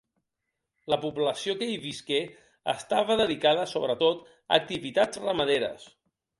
[0.93, 2.19] La població que hi visqué
[2.75, 5.89] estava dedicada, sobretot, a activitats ramaderes.